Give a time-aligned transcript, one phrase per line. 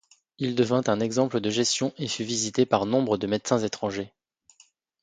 [0.39, 4.11] Il devint un exemple de gestion et fut visité par nombre de médecins étrangers.